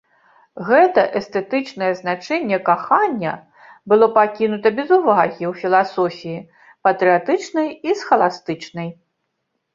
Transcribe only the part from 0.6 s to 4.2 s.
Гэта эстэтычнае значэнне кахання было